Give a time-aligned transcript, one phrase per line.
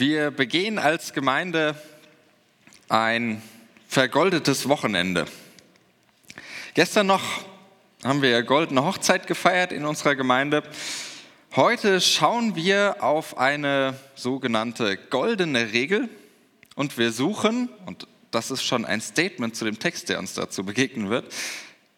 [0.00, 1.74] Wir begehen als Gemeinde
[2.88, 3.42] ein
[3.86, 5.26] vergoldetes Wochenende.
[6.72, 7.20] Gestern noch
[8.02, 10.62] haben wir goldene Hochzeit gefeiert in unserer Gemeinde.
[11.54, 16.08] Heute schauen wir auf eine sogenannte goldene Regel
[16.76, 20.64] und wir suchen, und das ist schon ein Statement zu dem Text, der uns dazu
[20.64, 21.30] begegnen wird,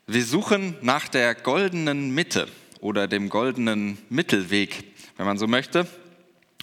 [0.09, 2.49] wir suchen nach der goldenen Mitte
[2.81, 5.87] oder dem goldenen Mittelweg, wenn man so möchte.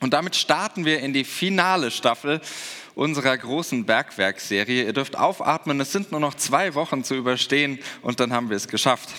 [0.02, 2.42] Und damit starten wir in die finale Staffel
[2.96, 4.86] unserer großen Bergwerkserie.
[4.86, 8.58] Ihr dürft aufatmen, es sind nur noch zwei Wochen zu überstehen und dann haben wir
[8.58, 9.10] es geschafft.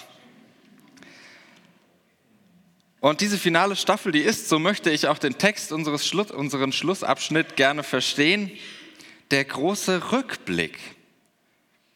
[3.01, 6.73] Und diese finale Staffel, die ist, so möchte ich auch den Text unseres Schluss, unseren
[6.73, 8.51] Schlussabschnitt gerne verstehen,
[9.31, 10.79] der große Rückblick.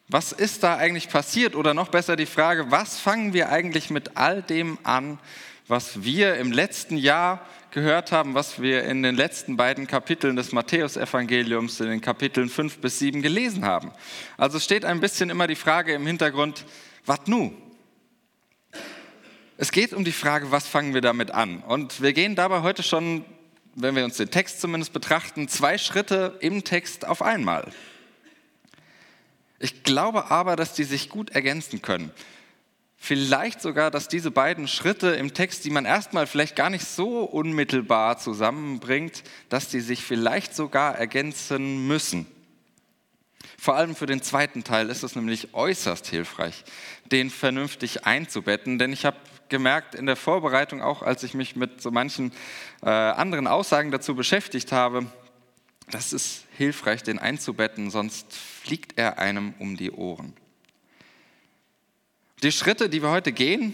[0.07, 1.55] Was ist da eigentlich passiert?
[1.55, 5.19] Oder noch besser die Frage, was fangen wir eigentlich mit all dem an,
[5.67, 10.51] was wir im letzten Jahr gehört haben, was wir in den letzten beiden Kapiteln des
[10.51, 13.91] Matthäusevangeliums, in den Kapiteln 5 bis 7 gelesen haben.
[14.37, 16.65] Also steht ein bisschen immer die Frage im Hintergrund,
[17.05, 17.53] was nu?
[19.57, 21.59] Es geht um die Frage, was fangen wir damit an?
[21.59, 23.25] Und wir gehen dabei heute schon,
[23.73, 27.71] wenn wir uns den Text zumindest betrachten, zwei Schritte im Text auf einmal.
[29.59, 32.11] Ich glaube aber, dass die sich gut ergänzen können.
[33.05, 37.19] Vielleicht sogar, dass diese beiden Schritte im Text, die man erstmal vielleicht gar nicht so
[37.19, 42.25] unmittelbar zusammenbringt, dass die sich vielleicht sogar ergänzen müssen.
[43.59, 46.63] Vor allem für den zweiten Teil ist es nämlich äußerst hilfreich,
[47.11, 49.17] den vernünftig einzubetten, denn ich habe
[49.49, 52.31] gemerkt in der Vorbereitung, auch als ich mich mit so manchen
[52.81, 55.05] äh, anderen Aussagen dazu beschäftigt habe,
[55.91, 60.33] das ist hilfreich, den einzubetten, sonst fliegt er einem um die Ohren.
[62.43, 63.73] Die Schritte, die wir heute gehen,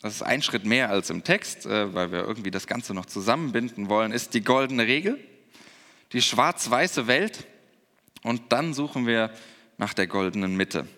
[0.00, 3.06] das ist ein Schritt mehr als im Text, äh, weil wir irgendwie das Ganze noch
[3.06, 5.18] zusammenbinden wollen, ist die goldene Regel,
[6.12, 7.46] die schwarz-weiße Welt
[8.22, 9.30] und dann suchen wir
[9.78, 10.88] nach der goldenen Mitte.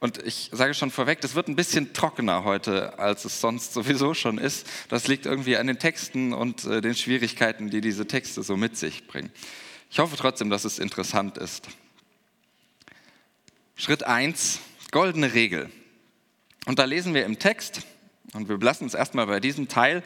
[0.00, 4.14] Und ich sage schon vorweg, das wird ein bisschen trockener heute, als es sonst sowieso
[4.14, 4.66] schon ist.
[4.88, 8.76] Das liegt irgendwie an den Texten und äh, den Schwierigkeiten, die diese Texte so mit
[8.76, 9.30] sich bringen.
[9.90, 11.68] Ich hoffe trotzdem, dass es interessant ist.
[13.76, 14.58] Schritt 1,
[14.90, 15.70] goldene Regel.
[16.66, 17.82] Und da lesen wir im Text,
[18.34, 20.02] und wir belassen uns erstmal bei diesem Teil,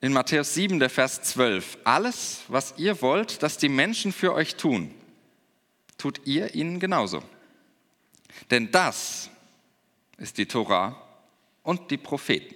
[0.00, 1.78] in Matthäus 7, der Vers 12.
[1.84, 4.94] Alles, was ihr wollt, dass die Menschen für euch tun,
[5.98, 7.22] tut ihr ihnen genauso.
[8.50, 9.28] Denn das
[10.16, 11.02] ist die Tora
[11.64, 12.54] und die Propheten.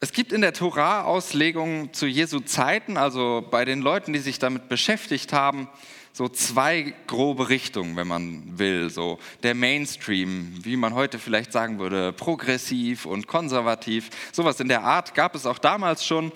[0.00, 4.38] Es gibt in der Tora Auslegungen zu Jesu Zeiten, also bei den Leuten, die sich
[4.38, 5.68] damit beschäftigt haben,
[6.12, 8.90] so zwei grobe Richtungen, wenn man will.
[8.90, 14.10] So der Mainstream, wie man heute vielleicht sagen würde, progressiv und konservativ.
[14.32, 16.32] Sowas in der Art gab es auch damals schon.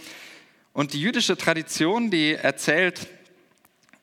[0.73, 3.09] Und die jüdische Tradition, die erzählt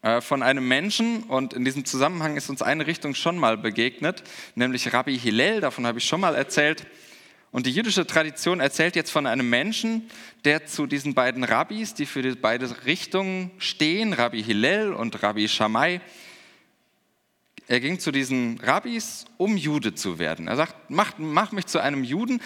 [0.01, 4.23] äh, von einem Menschen, und in diesem Zusammenhang ist uns eine Richtung schon mal begegnet,
[4.55, 6.85] nämlich Rabbi Hillel, davon habe ich schon mal erzählt.
[7.51, 10.09] Und die jüdische Tradition erzählt jetzt von einem Menschen,
[10.45, 16.01] der zu diesen beiden Rabbis, die für beide Richtungen stehen, Rabbi Hillel und Rabbi Shammai,
[17.69, 20.47] er ging zu diesen Rabbis, um Jude zu werden.
[20.47, 22.41] Er sagt, mach, mach mich zu einem Juden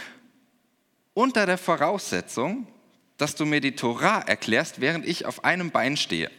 [1.14, 2.68] unter der Voraussetzung,
[3.16, 6.30] dass du mir die Torah erklärst, während ich auf einem Bein stehe.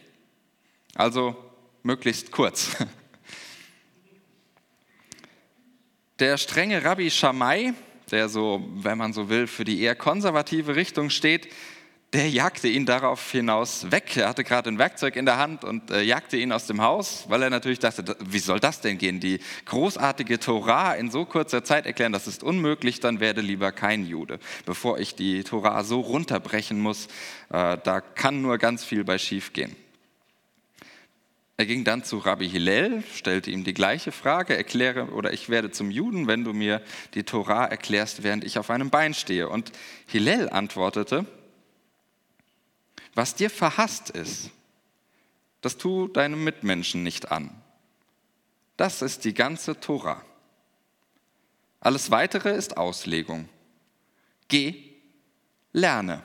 [0.93, 1.35] Also
[1.81, 2.77] möglichst kurz.
[6.19, 7.73] Der strenge Rabbi Shammai,
[8.15, 11.49] der so, wenn man so will, für die eher konservative Richtung steht,
[12.13, 14.15] der jagte ihn darauf hinaus weg.
[14.15, 17.25] Er hatte gerade ein Werkzeug in der Hand und äh, jagte ihn aus dem Haus,
[17.27, 19.19] weil er natürlich dachte, wie soll das denn gehen?
[19.19, 24.05] Die großartige Torah in so kurzer Zeit erklären, das ist unmöglich, dann werde lieber kein
[24.05, 27.07] Jude, bevor ich die Torah so runterbrechen muss.
[27.49, 29.75] Äh, da kann nur ganz viel bei schief gehen.
[31.57, 35.71] Er ging dann zu Rabbi Hillel, stellte ihm die gleiche Frage, erkläre oder ich werde
[35.71, 36.81] zum Juden, wenn du mir
[37.13, 39.47] die Torah erklärst, während ich auf einem Bein stehe.
[39.47, 39.71] Und
[40.05, 41.25] Hillel antwortete,
[43.13, 44.51] was dir verhasst ist,
[45.61, 47.49] das tu deinem Mitmenschen nicht an.
[48.75, 50.23] Das ist die ganze Torah.
[51.79, 53.47] Alles weitere ist Auslegung.
[54.49, 54.91] Geh,
[55.71, 56.21] lerne.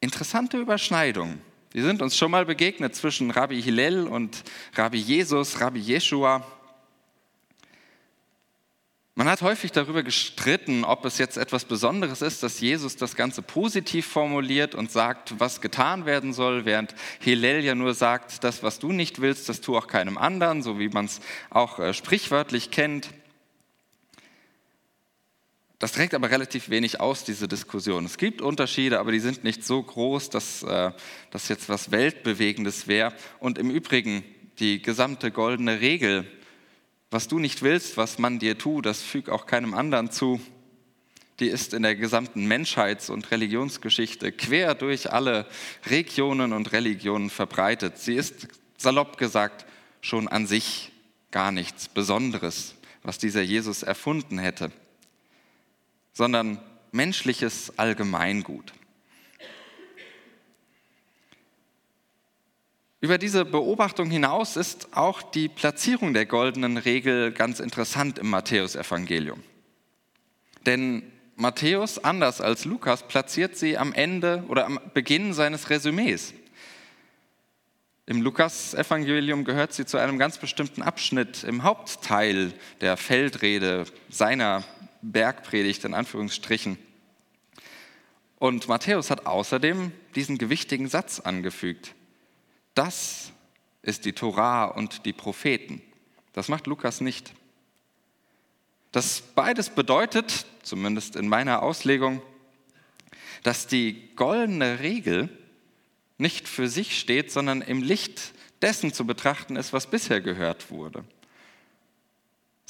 [0.00, 1.40] Interessante Überschneidung.
[1.72, 4.42] Die sind uns schon mal begegnet zwischen Rabbi Hillel und
[4.74, 6.44] Rabbi Jesus, Rabbi Jeshua.
[9.14, 13.42] Man hat häufig darüber gestritten, ob es jetzt etwas Besonderes ist, dass Jesus das Ganze
[13.42, 18.80] positiv formuliert und sagt, was getan werden soll, während Hillel ja nur sagt, das, was
[18.80, 21.20] du nicht willst, das tu auch keinem anderen, so wie man es
[21.50, 23.10] auch äh, sprichwörtlich kennt.
[25.80, 28.04] Das trägt aber relativ wenig aus, diese Diskussion.
[28.04, 30.92] Es gibt Unterschiede, aber die sind nicht so groß, dass äh,
[31.30, 33.14] das jetzt was Weltbewegendes wäre.
[33.38, 34.22] Und im Übrigen,
[34.58, 36.30] die gesamte goldene Regel,
[37.10, 40.38] was du nicht willst, was man dir tut, das füg auch keinem anderen zu,
[41.40, 45.46] die ist in der gesamten Menschheits- und Religionsgeschichte quer durch alle
[45.86, 47.96] Regionen und Religionen verbreitet.
[47.96, 49.64] Sie ist, salopp gesagt,
[50.02, 50.92] schon an sich
[51.30, 54.70] gar nichts Besonderes, was dieser Jesus erfunden hätte
[56.20, 56.58] sondern
[56.92, 58.74] menschliches Allgemeingut.
[63.00, 69.42] Über diese Beobachtung hinaus ist auch die Platzierung der goldenen Regel ganz interessant im Matthäusevangelium.
[70.66, 76.34] Denn Matthäus, anders als Lukas, platziert sie am Ende oder am Beginn seines Resümees.
[78.04, 82.52] Im Lukas-Evangelium gehört sie zu einem ganz bestimmten Abschnitt im Hauptteil
[82.82, 84.64] der Feldrede seiner
[85.02, 86.78] Bergpredigt in Anführungsstrichen.
[88.38, 91.94] Und Matthäus hat außerdem diesen gewichtigen Satz angefügt.
[92.74, 93.32] Das
[93.82, 95.82] ist die Torah und die Propheten.
[96.32, 97.32] Das macht Lukas nicht.
[98.92, 102.22] Das beides bedeutet, zumindest in meiner Auslegung,
[103.42, 105.28] dass die goldene Regel
[106.18, 108.32] nicht für sich steht, sondern im Licht
[108.62, 111.04] dessen zu betrachten ist, was bisher gehört wurde.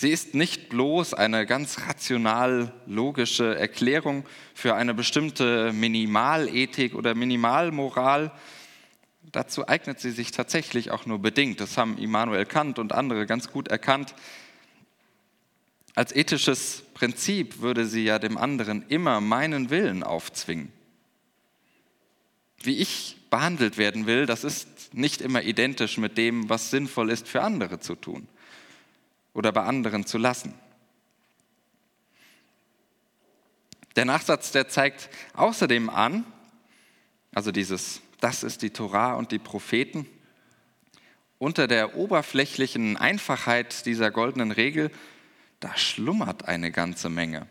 [0.00, 4.24] Sie ist nicht bloß eine ganz rational logische Erklärung
[4.54, 8.32] für eine bestimmte Minimalethik oder Minimalmoral.
[9.30, 11.60] Dazu eignet sie sich tatsächlich auch nur bedingt.
[11.60, 14.14] Das haben Immanuel Kant und andere ganz gut erkannt.
[15.94, 20.72] Als ethisches Prinzip würde sie ja dem anderen immer meinen Willen aufzwingen.
[22.62, 27.28] Wie ich behandelt werden will, das ist nicht immer identisch mit dem, was sinnvoll ist
[27.28, 28.26] für andere zu tun
[29.34, 30.54] oder bei anderen zu lassen.
[33.96, 36.24] Der Nachsatz, der zeigt außerdem an,
[37.34, 40.06] also dieses, das ist die Torah und die Propheten,
[41.38, 44.90] unter der oberflächlichen Einfachheit dieser goldenen Regel,
[45.58, 47.46] da schlummert eine ganze Menge.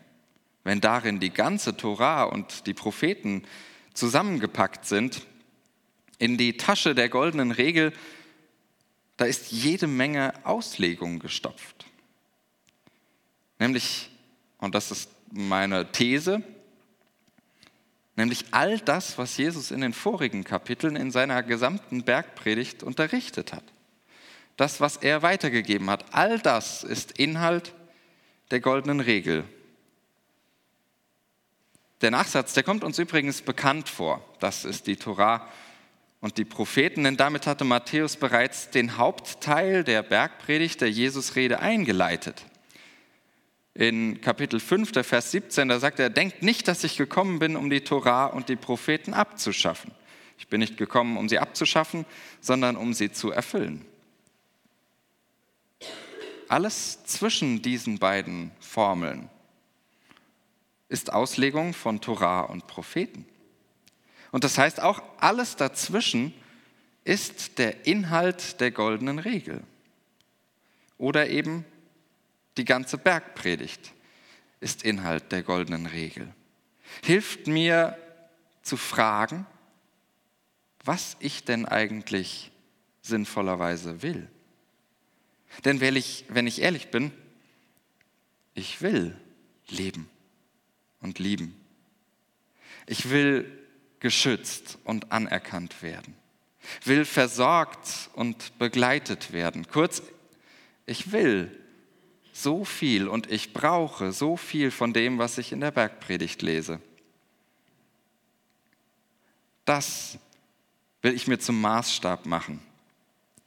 [0.64, 3.44] Wenn darin die ganze Torah und die Propheten
[3.94, 5.26] zusammengepackt sind,
[6.18, 7.92] in die Tasche der goldenen Regel,
[9.20, 11.84] da ist jede Menge Auslegung gestopft.
[13.58, 14.08] Nämlich,
[14.56, 16.42] und das ist meine These,
[18.16, 23.64] nämlich all das, was Jesus in den vorigen Kapiteln in seiner gesamten Bergpredigt unterrichtet hat.
[24.56, 27.74] Das, was er weitergegeben hat, all das ist Inhalt
[28.50, 29.44] der goldenen Regel.
[32.00, 34.24] Der Nachsatz, der kommt uns übrigens bekannt vor.
[34.38, 35.46] Das ist die Torah
[36.20, 42.44] und die Propheten, denn damit hatte Matthäus bereits den Hauptteil der Bergpredigt der Jesusrede eingeleitet.
[43.72, 47.56] In Kapitel 5, der Vers 17, da sagt er, denkt nicht, dass ich gekommen bin,
[47.56, 49.92] um die Torah und die Propheten abzuschaffen.
[50.38, 52.04] Ich bin nicht gekommen, um sie abzuschaffen,
[52.40, 53.86] sondern um sie zu erfüllen.
[56.48, 59.30] Alles zwischen diesen beiden Formeln
[60.88, 63.24] ist Auslegung von Torah und Propheten.
[64.30, 66.32] Und das heißt auch, alles dazwischen
[67.04, 69.62] ist der Inhalt der goldenen Regel.
[70.98, 71.64] Oder eben
[72.56, 73.92] die ganze Bergpredigt
[74.60, 76.32] ist Inhalt der goldenen Regel.
[77.02, 77.96] Hilft mir
[78.62, 79.46] zu fragen,
[80.84, 82.50] was ich denn eigentlich
[83.02, 84.28] sinnvollerweise will.
[85.64, 87.12] Denn wenn ich, wenn ich ehrlich bin,
[88.54, 89.16] ich will
[89.68, 90.08] leben
[91.00, 91.54] und lieben.
[92.86, 93.59] Ich will
[94.00, 96.14] geschützt und anerkannt werden,
[96.84, 99.66] will versorgt und begleitet werden.
[99.68, 100.02] Kurz,
[100.86, 101.56] ich will
[102.32, 106.80] so viel und ich brauche so viel von dem, was ich in der Bergpredigt lese.
[109.64, 110.18] Das
[111.02, 112.60] will ich mir zum Maßstab machen,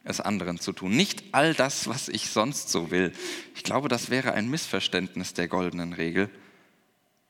[0.04, 0.96] es anderen zu tun.
[0.96, 3.12] Nicht all das, was ich sonst so will.
[3.54, 6.30] Ich glaube, das wäre ein Missverständnis der goldenen Regel.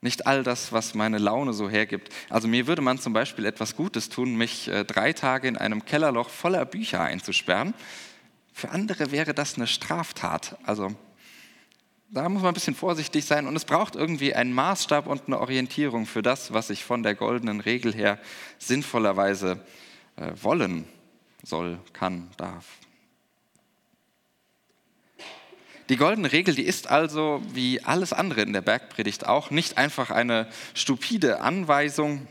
[0.05, 2.13] Nicht all das, was meine Laune so hergibt.
[2.29, 5.87] Also mir würde man zum Beispiel etwas Gutes tun, mich äh, drei Tage in einem
[5.87, 7.73] Kellerloch voller Bücher einzusperren.
[8.53, 10.59] Für andere wäre das eine Straftat.
[10.63, 10.95] Also
[12.11, 15.41] da muss man ein bisschen vorsichtig sein und es braucht irgendwie einen Maßstab und eine
[15.41, 18.19] Orientierung für das, was ich von der goldenen Regel her
[18.59, 19.65] sinnvollerweise
[20.17, 20.85] äh, wollen
[21.43, 22.67] soll, kann, darf.
[25.91, 30.11] Die goldene Regel, die ist also wie alles andere in der Bergpredigt auch nicht einfach
[30.11, 32.27] eine stupide Anweisung,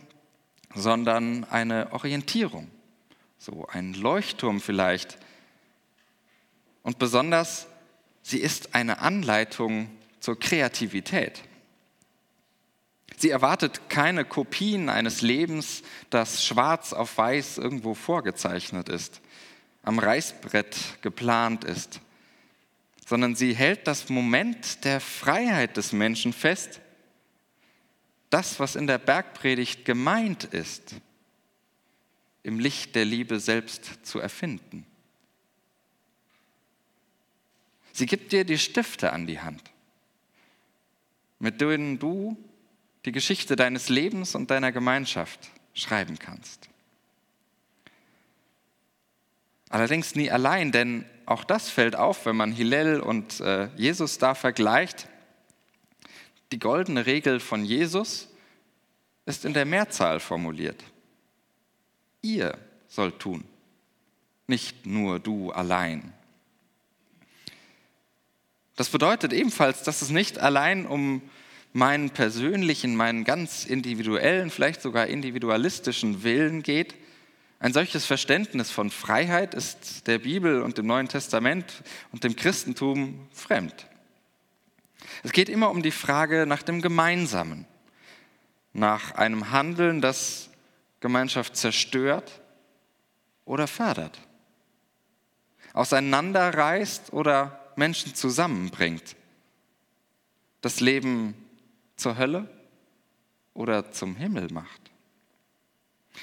[0.74, 2.72] sondern eine Orientierung,
[3.38, 5.20] so ein Leuchtturm vielleicht.
[6.82, 7.68] Und besonders,
[8.24, 11.44] sie ist eine Anleitung zur Kreativität.
[13.18, 19.22] Sie erwartet keine Kopien eines Lebens, das schwarz auf weiß irgendwo vorgezeichnet ist,
[19.84, 22.02] am Reißbrett geplant ist,
[23.06, 26.80] sondern sie hält das Moment der Freiheit des Menschen fest,
[28.30, 30.96] das, was in der Bergpredigt gemeint ist,
[32.44, 34.86] im Licht der Liebe selbst zu erfinden.
[37.92, 39.62] Sie gibt dir die Stifte an die Hand,
[41.40, 42.38] mit denen du
[43.06, 46.70] die Geschichte deines Lebens und deiner Gemeinschaft schreiben kannst.
[49.70, 54.36] Allerdings nie allein, denn auch das fällt auf, wenn man Hillel und äh, Jesus da
[54.36, 55.08] vergleicht.
[56.51, 58.30] Die goldene Regel von Jesus
[59.25, 60.84] ist in der Mehrzahl formuliert.
[62.22, 63.44] Ihr sollt tun,
[64.48, 66.13] nicht nur du allein.
[68.75, 71.22] Das bedeutet ebenfalls, dass es nicht allein um
[71.74, 76.96] meinen persönlichen, meinen ganz individuellen, vielleicht sogar individualistischen Willen geht.
[77.63, 83.25] Ein solches Verständnis von Freiheit ist der Bibel und dem Neuen Testament und dem Christentum
[83.32, 83.88] fremd.
[85.24, 87.65] Es geht immer um die Frage nach dem Gemeinsamen,
[88.74, 90.50] nach einem Handeln, das
[91.00, 92.41] Gemeinschaft zerstört
[93.46, 94.20] oder fördert,
[95.72, 99.15] auseinanderreißt oder Menschen zusammenbringt,
[100.60, 101.34] das Leben
[101.96, 102.50] zur Hölle
[103.53, 104.83] oder zum Himmel macht.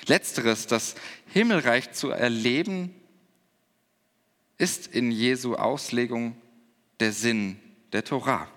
[0.07, 0.95] Letzteres, das
[1.27, 2.95] Himmelreich zu erleben,
[4.59, 6.37] ist in Jesu Auslegung
[7.01, 7.59] der Sinn
[7.93, 8.49] der Torah.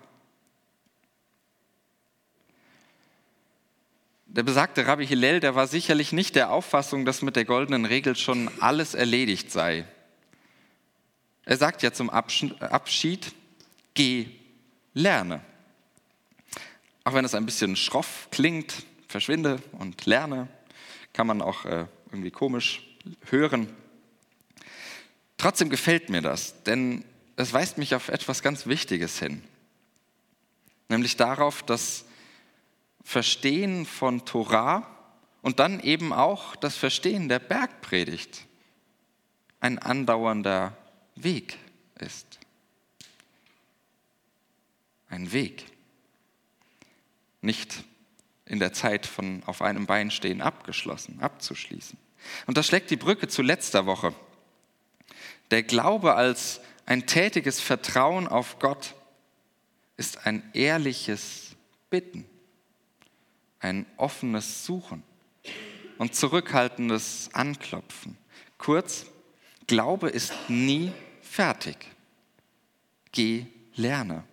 [4.26, 8.16] Der besagte Rabbi Hillel, der war sicherlich nicht der Auffassung, dass mit der goldenen Regel
[8.16, 9.86] schon alles erledigt sei.
[11.44, 13.32] Er sagt ja zum Abschied,
[13.94, 14.26] geh,
[14.92, 15.40] lerne.
[17.04, 18.74] Auch wenn es ein bisschen schroff klingt,
[19.08, 20.48] verschwinde und lerne,
[21.14, 22.82] kann man auch äh, irgendwie komisch
[23.30, 23.74] hören.
[25.38, 27.04] Trotzdem gefällt mir das, denn
[27.36, 29.42] es weist mich auf etwas ganz Wichtiges hin,
[30.88, 32.04] nämlich darauf, dass
[33.02, 34.86] Verstehen von Torah
[35.42, 38.46] und dann eben auch das Verstehen der Bergpredigt
[39.60, 40.76] ein andauernder
[41.14, 41.58] Weg
[41.98, 42.38] ist.
[45.08, 45.66] Ein Weg.
[47.40, 47.84] Nicht
[48.46, 51.98] in der Zeit von auf einem Bein stehen abgeschlossen, abzuschließen.
[52.46, 54.14] Und das schlägt die Brücke zu letzter Woche.
[55.50, 58.94] Der Glaube als ein tätiges Vertrauen auf Gott
[59.96, 61.54] ist ein ehrliches
[61.90, 62.26] Bitten,
[63.60, 65.02] ein offenes Suchen
[65.98, 68.18] und zurückhaltendes Anklopfen.
[68.58, 69.06] Kurz,
[69.66, 71.76] Glaube ist nie fertig.
[73.12, 74.24] Geh, lerne.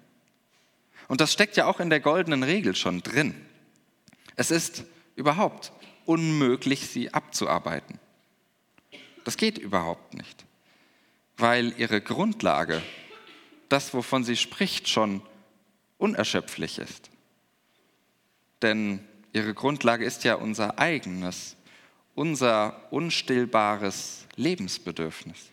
[1.08, 3.36] Und das steckt ja auch in der goldenen Regel schon drin.
[4.36, 4.84] Es ist
[5.16, 5.72] überhaupt
[6.06, 8.00] unmöglich, sie abzuarbeiten.
[9.24, 10.46] Das geht überhaupt nicht,
[11.38, 12.82] weil ihre Grundlage,
[13.70, 15.22] das, wovon sie spricht, schon
[15.98, 17.10] unerschöpflich ist.
[18.62, 19.00] Denn
[19.34, 21.56] ihre Grundlage ist ja unser eigenes,
[22.16, 25.52] unser unstillbares Lebensbedürfnis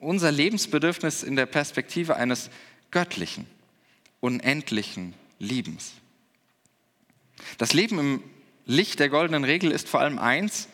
[0.00, 2.50] unser Lebensbedürfnis in der Perspektive eines
[2.90, 3.46] göttlichen,
[4.20, 5.92] unendlichen Liebens.
[7.58, 8.22] Das Leben im
[8.66, 10.68] Licht der goldenen Regel ist vor allem eins,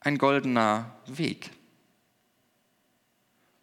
[0.00, 1.50] ein goldener Weg.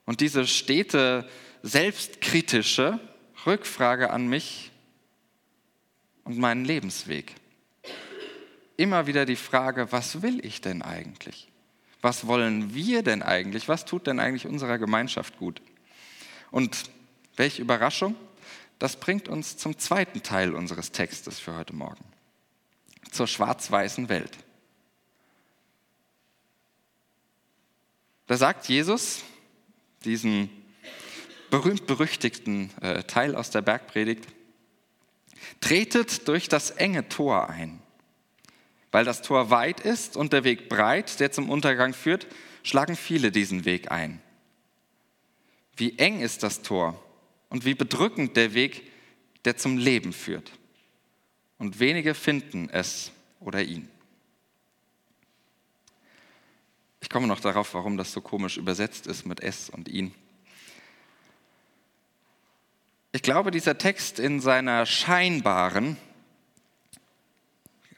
[0.05, 1.27] Und diese stete,
[1.63, 2.99] selbstkritische
[3.45, 4.71] Rückfrage an mich
[6.23, 7.35] und meinen Lebensweg.
[8.77, 11.47] Immer wieder die Frage, was will ich denn eigentlich?
[12.01, 13.67] was wollen wir denn eigentlich?
[13.67, 15.61] Was tut denn eigentlich unserer Gemeinschaft gut?
[16.51, 16.89] Und
[17.35, 18.15] welche Überraschung?
[18.79, 22.03] Das bringt uns zum zweiten Teil unseres Textes für heute Morgen,
[23.11, 24.37] zur schwarz-weißen Welt.
[28.27, 29.23] Da sagt Jesus
[30.03, 30.49] diesen
[31.49, 34.27] berühmt-berüchtigten äh, Teil aus der Bergpredigt,
[35.61, 37.81] tretet durch das enge Tor ein.
[38.91, 42.27] Weil das Tor weit ist und der Weg breit, der zum Untergang führt,
[42.63, 44.21] schlagen viele diesen Weg ein.
[45.75, 47.01] Wie eng ist das Tor
[47.49, 48.91] und wie bedrückend der Weg,
[49.45, 50.51] der zum Leben führt.
[51.57, 53.89] Und wenige finden es oder ihn.
[56.99, 60.13] Ich komme noch darauf, warum das so komisch übersetzt ist mit es und ihn.
[63.11, 65.97] Ich glaube, dieser Text in seiner scheinbaren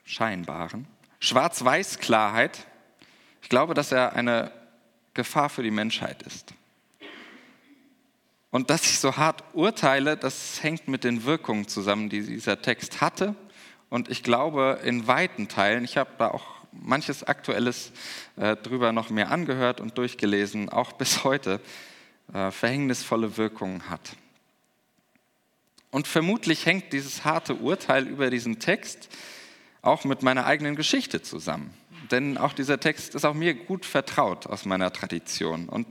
[0.10, 0.88] scheinbaren,
[1.20, 2.66] Schwarz-Weiß-Klarheit,
[3.44, 4.52] ich glaube, dass er eine
[5.14, 6.54] Gefahr für die Menschheit ist.
[8.52, 13.00] Und dass ich so hart urteile, das hängt mit den Wirkungen zusammen, die dieser Text
[13.02, 13.36] hatte
[13.90, 17.92] Und ich glaube, in weiten Teilen, ich habe da auch manches Aktuelles
[18.36, 21.60] äh, drüber noch mehr angehört und durchgelesen, auch bis heute
[22.34, 24.16] äh, verhängnisvolle Wirkungen hat.
[25.92, 29.10] Und vermutlich hängt dieses harte Urteil über diesen Text
[29.82, 31.74] auch mit meiner eigenen Geschichte zusammen.
[32.12, 35.68] Denn auch dieser Text ist auch mir gut vertraut aus meiner Tradition.
[35.68, 35.88] Und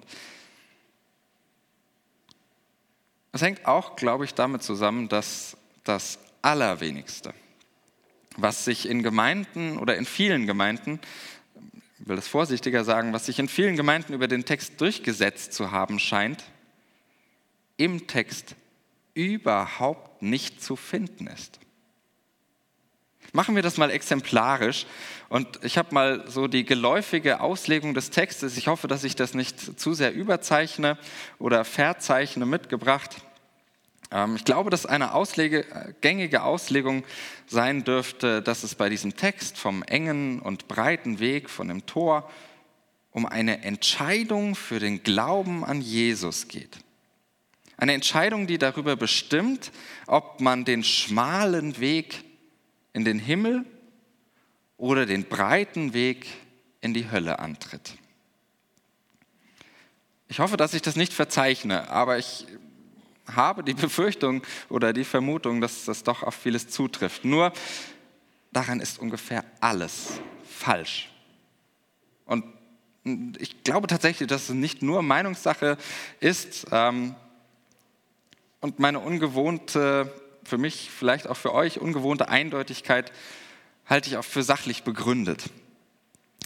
[3.39, 7.33] es hängt auch, glaube ich, damit zusammen, dass das Allerwenigste,
[8.37, 10.99] was sich in Gemeinden oder in vielen Gemeinden,
[12.01, 15.71] ich will das vorsichtiger sagen, was sich in vielen Gemeinden über den Text durchgesetzt zu
[15.71, 16.43] haben scheint,
[17.77, 18.57] im Text
[19.15, 21.61] überhaupt nicht zu finden ist.
[23.33, 24.85] Machen wir das mal exemplarisch
[25.29, 29.35] und ich habe mal so die geläufige Auslegung des Textes, ich hoffe, dass ich das
[29.35, 30.99] nicht zu sehr überzeichne
[31.39, 33.23] oder verzeichne, mitgebracht.
[34.11, 35.65] Ähm, ich glaube, dass eine Auslege,
[36.01, 37.05] gängige Auslegung
[37.47, 42.31] sein dürfte, dass es bei diesem Text vom engen und breiten Weg von dem Tor
[43.11, 46.79] um eine Entscheidung für den Glauben an Jesus geht.
[47.77, 49.73] Eine Entscheidung, die darüber bestimmt,
[50.07, 52.25] ob man den schmalen Weg
[52.93, 53.65] in den Himmel
[54.77, 56.27] oder den breiten Weg
[56.81, 57.95] in die Hölle antritt.
[60.29, 62.47] Ich hoffe, dass ich das nicht verzeichne, aber ich
[63.35, 67.25] habe die Befürchtung oder die Vermutung, dass das doch auf vieles zutrifft.
[67.25, 67.53] Nur
[68.53, 71.11] daran ist ungefähr alles falsch.
[72.25, 72.45] Und
[73.39, 75.79] ich glaube tatsächlich, dass es nicht nur Meinungssache
[76.21, 77.15] ist ähm,
[78.61, 80.13] und meine ungewohnte,
[80.45, 83.13] für mich, vielleicht auch für euch, ungewohnte Eindeutigkeit
[83.87, 85.45] halte ich auch für sachlich begründet.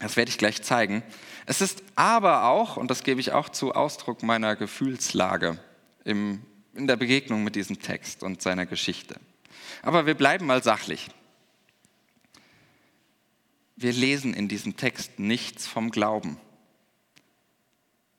[0.01, 1.03] Das werde ich gleich zeigen.
[1.47, 5.59] Es ist aber auch, und das gebe ich auch zu Ausdruck meiner Gefühlslage
[6.05, 6.43] im
[6.75, 9.17] in der Begegnung mit diesem Text und seiner Geschichte.
[9.83, 11.09] Aber wir bleiben mal sachlich.
[13.77, 16.39] Wir lesen in diesem Text nichts vom Glauben.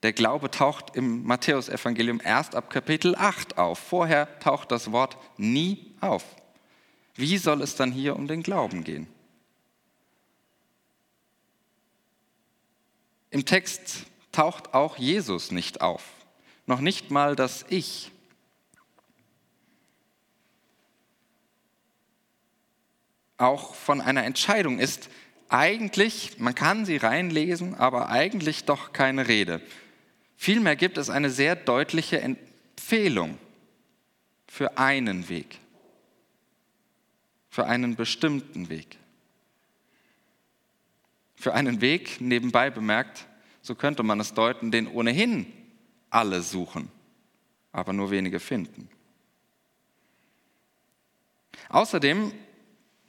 [0.03, 3.79] Der Glaube taucht im Matthäusevangelium erst ab Kapitel 8 auf.
[3.79, 6.25] Vorher taucht das Wort nie auf.
[7.15, 9.07] Wie soll es dann hier um den Glauben gehen?
[13.29, 16.03] Im Text taucht auch Jesus nicht auf.
[16.65, 18.12] Noch nicht mal das Ich.
[23.43, 25.09] Auch von einer Entscheidung ist
[25.49, 29.61] eigentlich, man kann sie reinlesen, aber eigentlich doch keine Rede.
[30.35, 33.37] Vielmehr gibt es eine sehr deutliche Empfehlung
[34.47, 35.59] für einen Weg,
[37.49, 38.97] für einen bestimmten Weg.
[41.35, 43.27] Für einen Weg, nebenbei bemerkt,
[43.61, 45.45] so könnte man es deuten, den ohnehin
[46.09, 46.89] alle suchen,
[47.71, 48.89] aber nur wenige finden.
[51.69, 52.31] Außerdem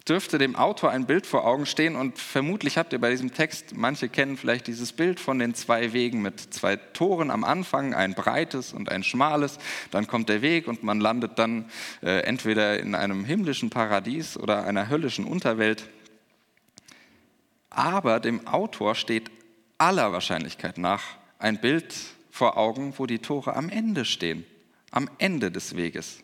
[0.09, 3.75] dürfte dem Autor ein Bild vor Augen stehen und vermutlich habt ihr bei diesem Text,
[3.75, 8.12] manche kennen vielleicht dieses Bild von den zwei Wegen mit zwei Toren am Anfang, ein
[8.12, 9.59] breites und ein schmales,
[9.90, 11.71] dann kommt der Weg und man landet dann
[12.03, 15.88] äh, entweder in einem himmlischen Paradies oder einer höllischen Unterwelt.
[17.71, 19.31] Aber dem Autor steht
[19.79, 21.03] aller Wahrscheinlichkeit nach
[21.38, 21.95] ein Bild
[22.31, 24.45] vor Augen, wo die Tore am Ende stehen,
[24.90, 26.23] am Ende des Weges.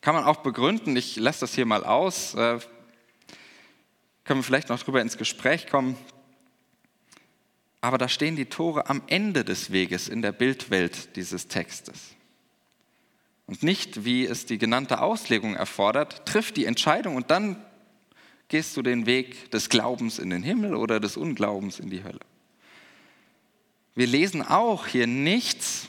[0.00, 2.58] Kann man auch begründen, ich lasse das hier mal aus, äh,
[4.24, 5.96] können wir vielleicht noch drüber ins Gespräch kommen.
[7.82, 12.14] Aber da stehen die Tore am Ende des Weges in der Bildwelt dieses Textes.
[13.46, 17.62] Und nicht, wie es die genannte Auslegung erfordert, triff die Entscheidung und dann
[18.48, 22.20] gehst du den Weg des Glaubens in den Himmel oder des Unglaubens in die Hölle.
[23.94, 25.88] Wir lesen auch hier nichts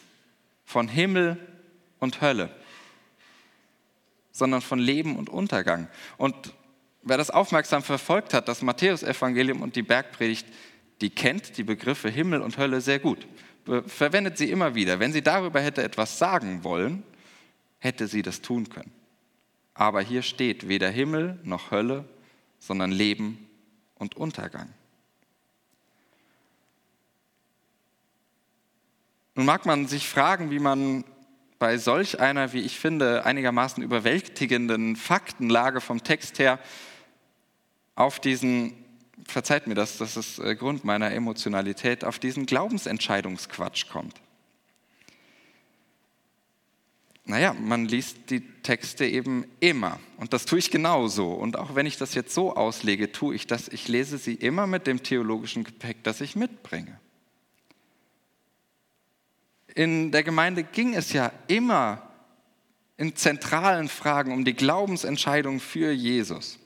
[0.66, 1.38] von Himmel
[2.00, 2.54] und Hölle
[4.32, 5.88] sondern von Leben und Untergang.
[6.18, 6.54] Und
[7.04, 10.48] wer das aufmerksam verfolgt hat, das Matthäusevangelium und die Bergpredigt,
[11.02, 13.28] die kennt die Begriffe Himmel und Hölle sehr gut,
[13.88, 15.00] verwendet sie immer wieder.
[15.00, 17.04] Wenn sie darüber hätte etwas sagen wollen,
[17.80, 18.92] hätte sie das tun können.
[19.74, 22.06] Aber hier steht weder Himmel noch Hölle,
[22.60, 23.50] sondern Leben
[23.96, 24.70] und Untergang.
[29.34, 31.04] Nun mag man sich fragen, wie man
[31.62, 36.58] bei solch einer, wie ich finde, einigermaßen überwältigenden Faktenlage vom Text her
[37.94, 38.74] auf diesen,
[39.28, 44.16] verzeiht mir das, das ist äh, Grund meiner Emotionalität, auf diesen Glaubensentscheidungsquatsch kommt.
[47.26, 51.30] Naja, man liest die Texte eben immer und das tue ich genauso.
[51.32, 53.68] Und auch wenn ich das jetzt so auslege, tue ich das.
[53.68, 57.00] Ich lese sie immer mit dem theologischen Gepäck, das ich mitbringe.
[59.76, 62.02] In der Gemeinde ging es ja immer
[62.98, 66.60] in zentralen Fragen um die Glaubensentscheidung für Jesus.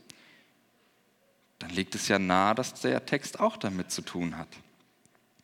[1.59, 4.49] dann liegt es ja nahe, dass der Text auch damit zu tun hat.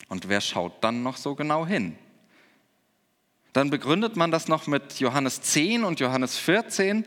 [0.10, 1.97] Und wer schaut dann noch so genau hin?
[3.54, 7.06] Dann begründet man das noch mit Johannes 10 und Johannes 14,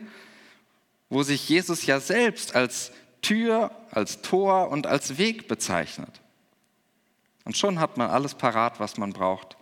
[1.09, 2.91] wo sich Jesus ja selbst als
[3.21, 6.21] Tür, als Tor und als Weg bezeichnet.
[7.43, 9.57] Und schon hat man alles parat, was man braucht,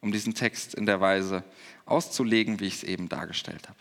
[0.00, 1.44] um diesen Text in der Weise
[1.86, 3.78] auszulegen, wie ich es eben dargestellt habe.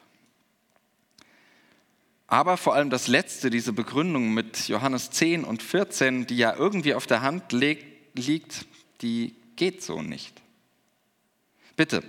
[2.27, 6.93] Aber vor allem das letzte, diese Begründung mit Johannes 10 und 14, die ja irgendwie
[6.93, 8.65] auf der Hand liegt,
[9.01, 10.39] die geht so nicht.
[11.75, 12.03] Bitte,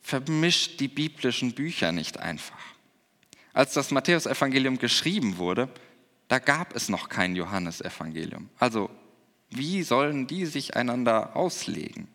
[0.00, 2.58] vermischt die biblischen Bücher nicht einfach.
[3.52, 5.68] Als das Matthäusevangelium geschrieben wurde,
[6.26, 8.50] da gab es noch kein Johannesevangelium.
[8.58, 8.90] Also,
[9.50, 12.08] wie sollen die sich einander auslegen?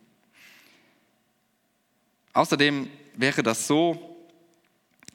[2.32, 4.16] Außerdem wäre das so,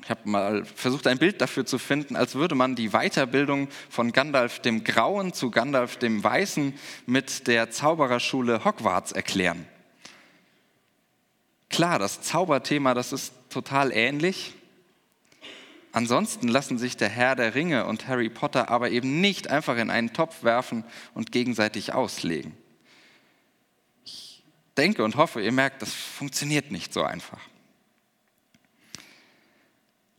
[0.04, 4.12] ich habe mal versucht, ein Bild dafür zu finden, als würde man die Weiterbildung von
[4.12, 6.74] Gandalf dem Grauen zu Gandalf dem Weißen
[7.06, 9.66] mit der Zaubererschule Hogwarts erklären.
[11.70, 14.54] Klar, das Zauberthema, das ist total ähnlich.
[15.92, 19.90] Ansonsten lassen sich der Herr der Ringe und Harry Potter aber eben nicht einfach in
[19.90, 22.56] einen Topf werfen und gegenseitig auslegen.
[24.78, 27.40] Denke und hoffe, ihr merkt, das funktioniert nicht so einfach.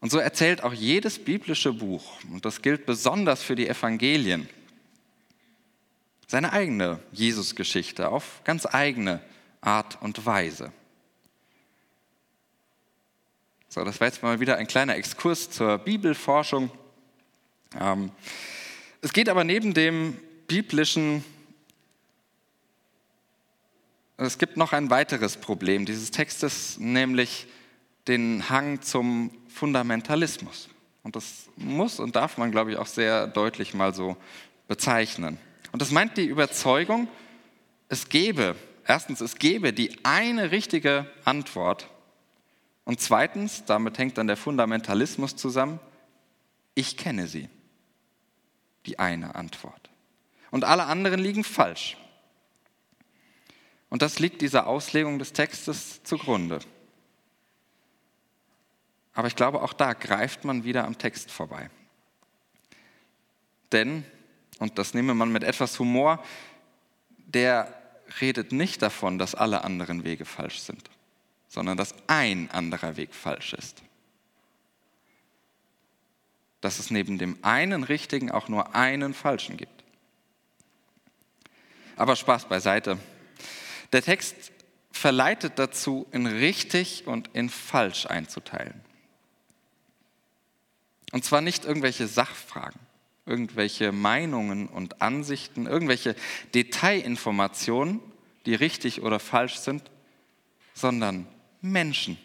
[0.01, 4.49] Und so erzählt auch jedes biblische Buch, und das gilt besonders für die Evangelien,
[6.27, 9.21] seine eigene Jesusgeschichte auf ganz eigene
[9.61, 10.73] Art und Weise.
[13.69, 16.71] So, das war jetzt mal wieder ein kleiner Exkurs zur Bibelforschung.
[17.79, 18.11] Ähm,
[19.03, 21.25] es geht aber neben dem biblischen,
[24.17, 27.47] es gibt noch ein weiteres Problem dieses Textes, nämlich
[28.09, 30.69] den Hang zum Fundamentalismus.
[31.03, 34.17] Und das muss und darf man, glaube ich, auch sehr deutlich mal so
[34.69, 35.39] bezeichnen.
[35.73, 37.09] Und das meint die Überzeugung,
[37.89, 41.89] es gebe, erstens, es gebe die eine richtige Antwort
[42.87, 45.81] und zweitens, damit hängt dann der Fundamentalismus zusammen,
[46.75, 47.49] ich kenne sie.
[48.87, 49.91] Die eine Antwort.
[50.53, 51.97] Und alle anderen liegen falsch.
[53.88, 56.59] Und das liegt dieser Auslegung des Textes zugrunde.
[59.14, 61.70] Aber ich glaube, auch da greift man wieder am Text vorbei.
[63.72, 64.05] Denn,
[64.59, 66.22] und das nehme man mit etwas Humor,
[67.16, 67.72] der
[68.20, 70.90] redet nicht davon, dass alle anderen Wege falsch sind
[71.57, 73.83] sondern dass ein anderer Weg falsch ist.
[76.61, 79.85] Dass es neben dem einen richtigen auch nur einen falschen gibt.
[81.96, 82.99] Aber Spaß beiseite.
[83.97, 84.53] Der Text
[84.93, 88.79] verleitet dazu, in richtig und in falsch einzuteilen.
[91.13, 92.79] Und zwar nicht irgendwelche Sachfragen,
[93.25, 96.15] irgendwelche Meinungen und Ansichten, irgendwelche
[96.55, 98.03] Detailinformationen,
[98.45, 99.91] die richtig oder falsch sind,
[100.75, 101.27] sondern
[101.63, 102.19] Menschen.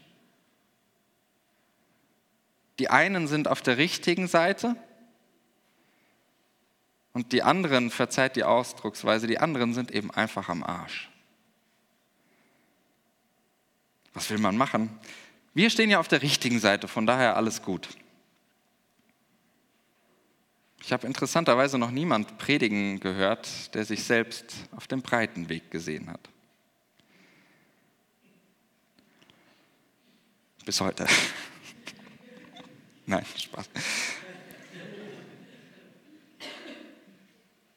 [2.80, 4.76] Die einen sind auf der richtigen Seite
[7.14, 11.11] und die anderen, verzeiht die Ausdrucksweise, die anderen sind eben einfach am Arsch.
[14.14, 14.90] Was will man machen?
[15.54, 17.90] Wir stehen ja auf der richtigen Seite, von daher alles gut.
[20.84, 26.10] Ich habe interessanterweise noch niemand predigen gehört, der sich selbst auf dem breiten Weg gesehen
[26.10, 26.30] hat.
[30.66, 31.06] Bis heute.
[33.06, 33.70] Nein, Spaß.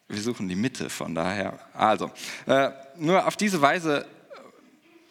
[0.09, 1.59] Wir suchen die Mitte, von daher.
[1.75, 2.11] Also,
[2.47, 4.07] äh, nur auf diese Weise,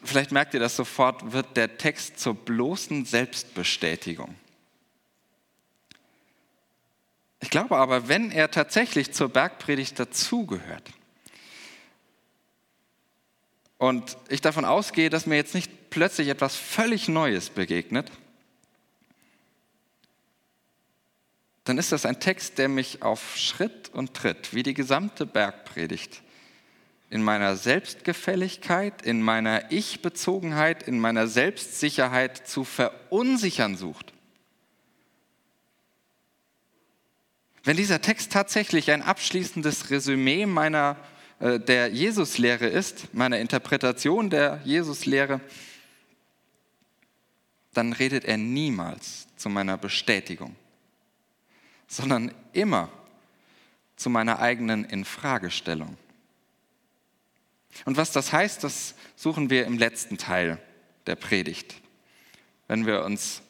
[0.04, 4.34] vielleicht merkt ihr das sofort, wird der Text zur bloßen Selbstbestätigung.
[7.40, 10.90] Ich glaube aber, wenn er tatsächlich zur Bergpredigt dazugehört,
[13.78, 18.10] und ich davon ausgehe, dass mir jetzt nicht plötzlich etwas völlig Neues begegnet,
[21.64, 26.22] dann ist das ein Text, der mich auf Schritt und Tritt, wie die gesamte Bergpredigt,
[27.10, 34.12] in meiner Selbstgefälligkeit, in meiner Ich-Bezogenheit, in meiner Selbstsicherheit zu verunsichern sucht.
[37.62, 40.96] Wenn dieser Text tatsächlich ein abschließendes Resümee meiner
[41.40, 45.40] äh, der Jesuslehre ist, meiner Interpretation der Jesuslehre,
[47.72, 50.54] dann redet er niemals zu meiner Bestätigung,
[51.88, 52.88] sondern immer
[53.96, 55.96] zu meiner eigenen Infragestellung.
[57.84, 60.58] Und was das heißt, das suchen wir im letzten Teil
[61.06, 61.74] der Predigt,
[62.68, 63.42] wenn wir uns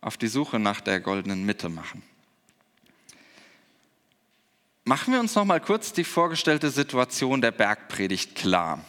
[0.00, 2.02] auf die Suche nach der goldenen Mitte machen.
[4.84, 8.84] Machen wir uns noch mal kurz die vorgestellte Situation der Bergpredigt klar.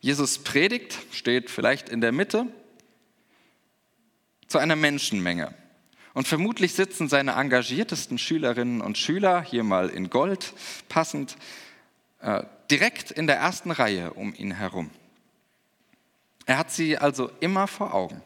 [0.00, 2.46] Jesus predigt, steht vielleicht in der Mitte
[4.46, 5.54] zu einer Menschenmenge.
[6.14, 10.52] Und vermutlich sitzen seine engagiertesten Schülerinnen und Schüler, hier mal in Gold
[10.88, 11.36] passend,
[12.20, 14.90] äh, direkt in der ersten Reihe um ihn herum.
[16.46, 18.22] Er hat sie also immer vor Augen.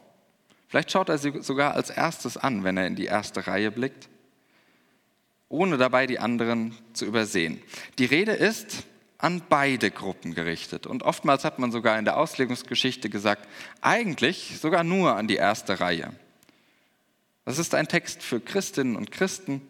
[0.67, 4.09] Vielleicht schaut er sie sogar als erstes an, wenn er in die erste Reihe blickt,
[5.49, 7.61] ohne dabei die anderen zu übersehen.
[7.99, 8.85] Die Rede ist
[9.23, 10.85] an beide Gruppen gerichtet.
[10.85, 13.47] Und oftmals hat man sogar in der Auslegungsgeschichte gesagt,
[13.79, 16.11] eigentlich sogar nur an die erste Reihe.
[17.45, 19.61] Das ist ein Text für Christinnen und Christen.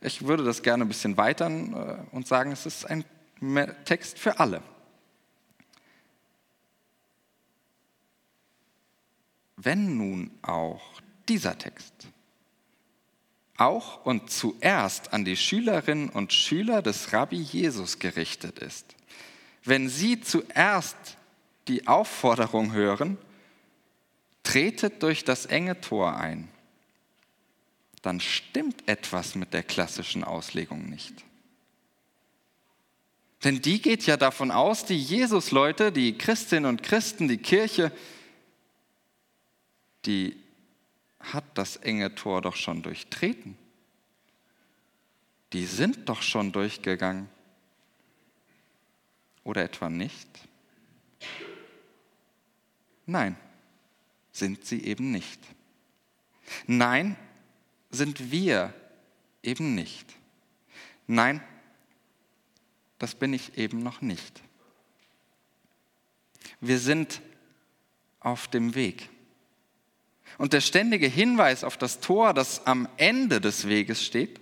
[0.00, 3.04] Ich würde das gerne ein bisschen weitern äh, und sagen, es ist ein
[3.84, 4.62] Text für alle.
[9.56, 12.08] Wenn nun auch dieser Text
[13.56, 18.94] auch und zuerst an die Schülerinnen und Schüler des Rabbi Jesus gerichtet ist,
[19.64, 20.96] wenn sie zuerst
[21.68, 23.18] die Aufforderung hören,
[24.42, 26.48] tretet durch das enge Tor ein,
[28.02, 31.24] dann stimmt etwas mit der klassischen Auslegung nicht.
[33.46, 37.92] Denn die geht ja davon aus, die Jesus-Leute, die Christinnen und Christen, die Kirche,
[40.04, 40.36] die
[41.20, 43.56] hat das enge Tor doch schon durchtreten.
[45.52, 47.28] Die sind doch schon durchgegangen.
[49.44, 50.28] Oder etwa nicht?
[53.06, 53.36] Nein,
[54.32, 55.38] sind sie eben nicht.
[56.66, 57.14] Nein,
[57.90, 58.74] sind wir
[59.44, 60.16] eben nicht.
[61.06, 61.40] Nein,
[62.98, 64.42] das bin ich eben noch nicht.
[66.60, 67.20] Wir sind
[68.20, 69.08] auf dem Weg.
[70.38, 74.40] Und der ständige Hinweis auf das Tor, das am Ende des Weges steht,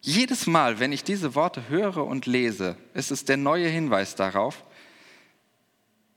[0.00, 4.64] jedes Mal, wenn ich diese Worte höre und lese, ist es der neue Hinweis darauf,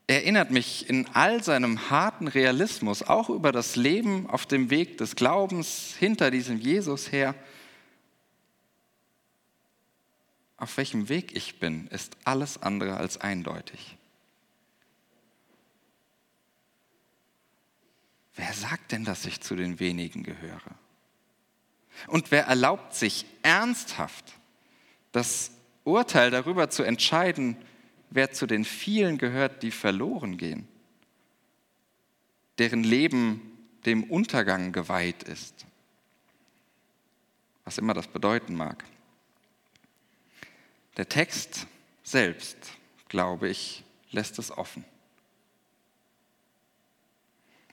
[0.08, 5.16] erinnert mich in all seinem harten Realismus auch über das Leben auf dem Weg des
[5.16, 7.34] Glaubens hinter diesem Jesus her.
[10.56, 13.96] Auf welchem Weg ich bin, ist alles andere als eindeutig.
[18.34, 20.74] Wer sagt denn, dass ich zu den wenigen gehöre?
[22.08, 24.34] Und wer erlaubt sich ernsthaft
[25.12, 25.50] das
[25.84, 27.56] Urteil darüber zu entscheiden,
[28.10, 30.68] wer zu den vielen gehört, die verloren gehen,
[32.58, 33.40] deren Leben
[33.86, 35.66] dem Untergang geweiht ist,
[37.64, 38.84] was immer das bedeuten mag.
[40.96, 41.66] Der Text
[42.02, 42.56] selbst,
[43.08, 44.84] glaube ich, lässt es offen.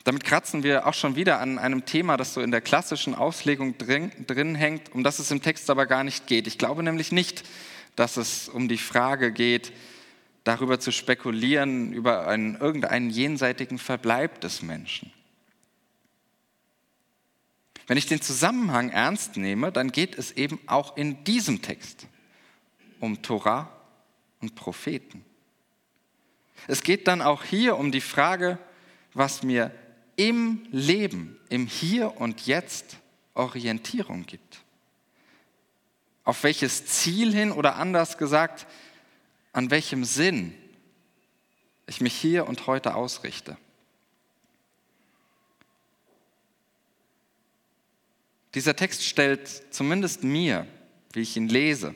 [0.04, 3.78] Damit kratzen wir auch schon wieder an einem Thema, das so in der klassischen Auslegung
[3.78, 6.46] drin, drin, hängt, um das es im Text aber gar nicht geht.
[6.46, 7.44] Ich glaube nämlich nicht,
[7.96, 9.72] dass es um die Frage geht,
[10.44, 15.14] darüber zu spekulieren, über einen, irgendeinen jenseitigen Verbleib des Menschen.
[17.88, 22.08] Wenn ich den Zusammenhang ernst nehme, dann geht es eben auch in diesem Text
[23.04, 23.70] um Torah
[24.39, 25.26] und Propheten.
[26.68, 28.58] Es geht dann auch hier um die Frage,
[29.13, 29.72] was mir
[30.16, 32.96] im Leben, im Hier und Jetzt
[33.34, 34.63] Orientierung gibt.
[36.24, 38.68] Auf welches Ziel hin oder anders gesagt,
[39.52, 40.56] an welchem Sinn
[41.88, 43.58] ich mich hier und heute ausrichte.
[48.56, 50.66] Dieser Text stellt zumindest mir,
[51.12, 51.94] wie ich ihn lese,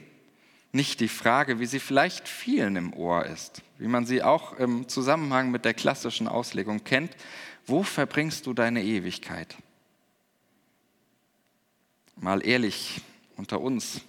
[0.78, 4.88] nicht die Frage, wie sie vielleicht vielen im Ohr ist, wie man sie auch im
[4.88, 7.18] Zusammenhang mit der klassischen Auslegung kennt,
[7.66, 9.58] wo verbringst du deine Ewigkeit?
[12.16, 13.02] Mal ehrlich
[13.36, 14.02] unter uns,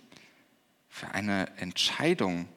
[0.88, 2.48] für eine Entscheidung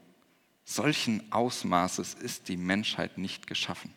[0.63, 3.93] solchen Ausmaßes ist die Menschheit nicht geschaffen.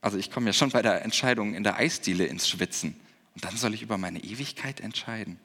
[0.00, 2.98] Also ich komme ja schon bei der Entscheidung in der Eisdiele ins Schwitzen
[3.34, 5.38] und dann soll ich über meine Ewigkeit entscheiden.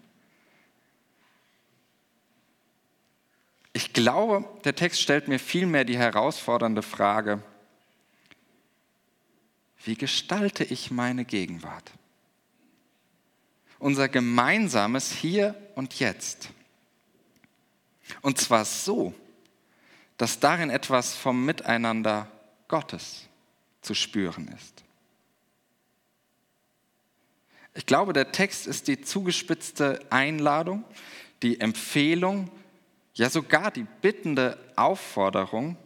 [3.74, 7.42] Ich glaube, der Text stellt mir vielmehr die herausfordernde Frage,
[9.84, 11.92] wie gestalte ich meine Gegenwart?
[13.80, 16.50] Unser gemeinsames Hier und Jetzt.
[18.22, 19.14] Und zwar so,
[20.18, 22.30] dass darin etwas vom Miteinander
[22.68, 23.28] Gottes
[23.82, 24.84] zu spüren ist.
[27.74, 30.84] Ich glaube, der Text ist die zugespitzte Einladung,
[31.42, 32.52] die Empfehlung,
[33.14, 35.78] ja sogar die bittende Aufforderung,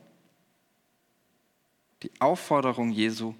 [2.03, 3.35] die Aufforderung Jesu,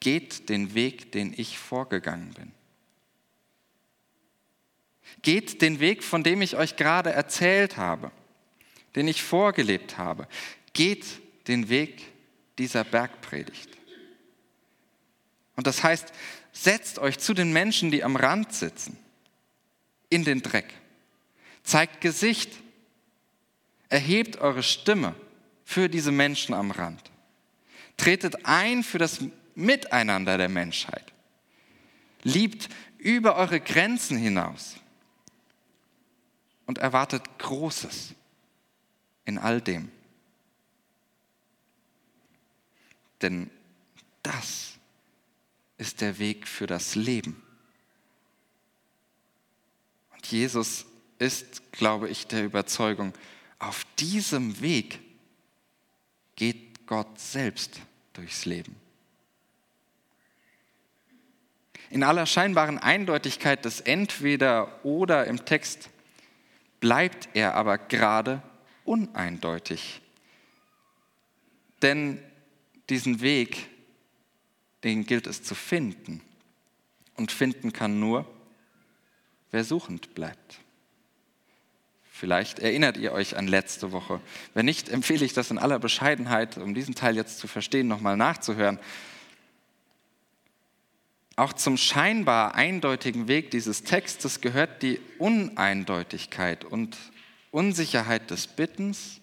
[0.00, 2.52] geht den Weg, den ich vorgegangen bin.
[5.22, 8.10] Geht den Weg, von dem ich euch gerade erzählt habe,
[8.96, 10.28] den ich vorgelebt habe.
[10.72, 11.06] Geht
[11.48, 12.02] den Weg
[12.58, 13.70] dieser Bergpredigt.
[15.56, 16.12] Und das heißt,
[16.52, 18.98] setzt euch zu den Menschen, die am Rand sitzen,
[20.08, 20.72] in den Dreck.
[21.62, 22.52] Zeigt Gesicht.
[23.94, 25.14] Erhebt eure Stimme
[25.64, 27.00] für diese Menschen am Rand.
[27.96, 29.20] Tretet ein für das
[29.54, 31.12] Miteinander der Menschheit.
[32.24, 34.74] Liebt über eure Grenzen hinaus
[36.66, 38.14] und erwartet Großes
[39.26, 39.92] in all dem.
[43.22, 43.48] Denn
[44.24, 44.72] das
[45.78, 47.40] ist der Weg für das Leben.
[50.12, 50.84] Und Jesus
[51.20, 53.14] ist, glaube ich, der Überzeugung,
[53.64, 55.00] auf diesem Weg
[56.36, 57.80] geht Gott selbst
[58.12, 58.76] durchs Leben.
[61.90, 65.90] In aller scheinbaren Eindeutigkeit des Entweder oder im Text
[66.80, 68.42] bleibt er aber gerade
[68.84, 70.00] uneindeutig.
[71.82, 72.22] Denn
[72.88, 73.68] diesen Weg,
[74.82, 76.20] den gilt es zu finden.
[77.16, 78.26] Und finden kann nur,
[79.52, 80.63] wer suchend bleibt.
[82.16, 84.20] Vielleicht erinnert ihr euch an letzte Woche.
[84.54, 88.16] Wenn nicht, empfehle ich das in aller Bescheidenheit, um diesen Teil jetzt zu verstehen, nochmal
[88.16, 88.78] nachzuhören.
[91.34, 96.96] Auch zum scheinbar eindeutigen Weg dieses Textes gehört die Uneindeutigkeit und
[97.50, 99.20] Unsicherheit des Bittens,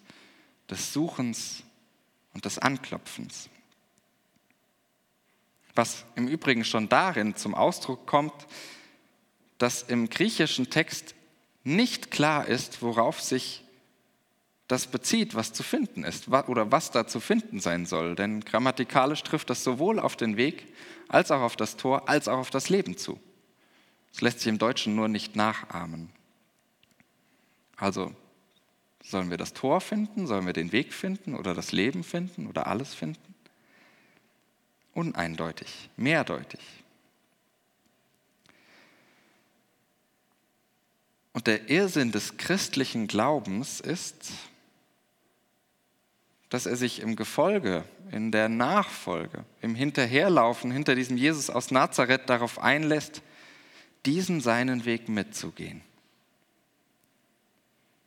[0.70, 1.64] des Suchens
[2.34, 3.48] und des Anklopfens.
[5.76, 8.34] Was im Übrigen schon darin zum Ausdruck kommt,
[9.60, 11.16] dass im griechischen Text
[11.64, 13.64] nicht klar ist, worauf sich
[14.68, 18.16] das bezieht, was zu finden ist oder was da zu finden sein soll.
[18.16, 20.74] Denn grammatikalisch trifft das sowohl auf den Weg
[21.10, 23.20] als auch auf das Tor als auch auf das Leben zu.
[24.14, 26.10] Es lässt sich im Deutschen nur nicht nachahmen.
[27.76, 28.14] Also
[29.04, 32.68] sollen wir das Tor finden, sollen wir den Weg finden oder das Leben finden oder
[32.68, 33.36] alles finden?
[34.94, 36.60] Uneindeutig, mehrdeutig.
[41.34, 44.32] Und der Irrsinn des christlichen Glaubens ist,
[46.50, 52.30] dass er sich im Gefolge, in der Nachfolge, im Hinterherlaufen hinter diesem Jesus aus Nazareth
[52.30, 53.22] darauf einlässt,
[54.06, 55.82] diesen seinen Weg mitzugehen.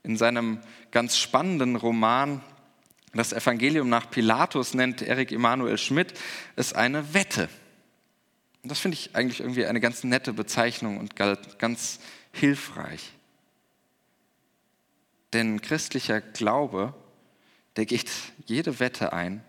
[0.02, 0.60] In seinem
[0.90, 2.42] ganz spannenden Roman
[3.14, 6.12] Das Evangelium nach Pilatus nennt Erik Emanuel Schmidt
[6.56, 7.48] es eine Wette.
[8.62, 12.00] Und das finde ich eigentlich irgendwie eine ganz nette Bezeichnung und ganz
[12.34, 13.12] hilfreich.
[15.32, 16.94] Denn christlicher Glaube,
[17.76, 18.10] der geht
[18.46, 19.42] jede Wette ein,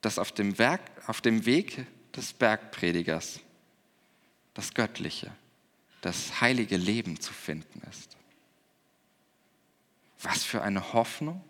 [0.00, 3.40] dass auf dem, Werk, auf dem Weg des Bergpredigers
[4.54, 5.30] das Göttliche,
[6.00, 8.16] das heilige Leben zu finden ist.
[10.22, 11.42] Was für eine Hoffnung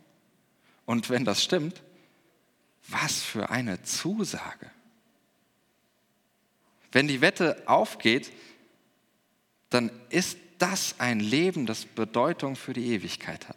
[0.85, 1.83] und wenn das stimmt,
[2.89, 4.71] was für eine Zusage.
[6.93, 8.33] Wenn die Wette aufgeht,
[9.71, 13.57] dann ist das ein Leben, das Bedeutung für die Ewigkeit hat.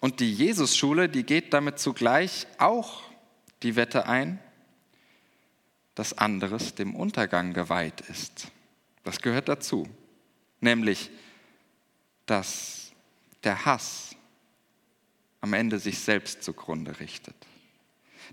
[0.00, 3.02] Und die Jesusschule, die geht damit zugleich auch
[3.62, 4.38] die Wette ein,
[5.94, 8.48] dass anderes dem Untergang geweiht ist.
[9.02, 9.88] Das gehört dazu.
[10.60, 11.10] Nämlich,
[12.26, 12.92] dass
[13.44, 14.16] der Hass
[15.40, 17.36] am Ende sich selbst zugrunde richtet.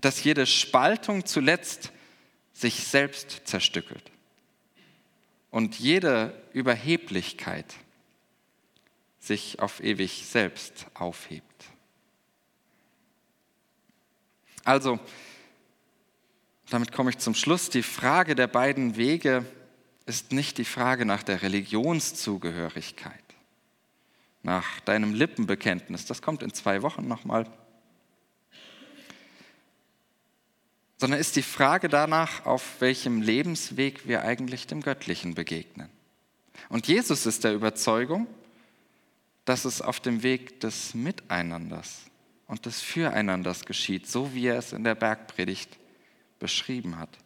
[0.00, 1.92] Dass jede Spaltung zuletzt
[2.52, 4.11] sich selbst zerstückelt
[5.52, 7.76] und jede Überheblichkeit
[9.20, 11.46] sich auf ewig selbst aufhebt.
[14.64, 14.98] Also,
[16.70, 17.68] damit komme ich zum Schluss.
[17.68, 19.44] Die Frage der beiden Wege
[20.06, 23.12] ist nicht die Frage nach der Religionszugehörigkeit,
[24.42, 26.06] nach deinem Lippenbekenntnis.
[26.06, 27.46] Das kommt in zwei Wochen nochmal.
[31.02, 35.90] Sondern ist die Frage danach, auf welchem Lebensweg wir eigentlich dem Göttlichen begegnen.
[36.68, 38.28] Und Jesus ist der Überzeugung,
[39.44, 42.02] dass es auf dem Weg des Miteinanders
[42.46, 45.76] und des Füreinanders geschieht, so wie er es in der Bergpredigt
[46.38, 47.18] beschrieben hat.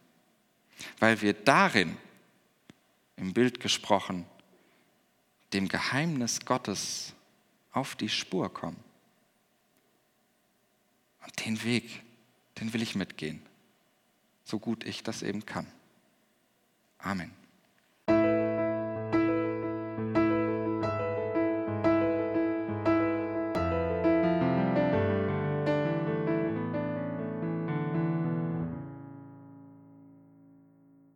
[0.98, 1.98] Weil wir darin,
[3.16, 4.24] im Bild gesprochen,
[5.52, 7.12] dem Geheimnis Gottes
[7.72, 8.82] auf die Spur kommen.
[11.26, 11.90] Und den Weg,
[12.58, 13.42] den will ich mitgehen
[14.46, 15.66] so gut ich das eben kann.
[16.98, 17.32] Amen.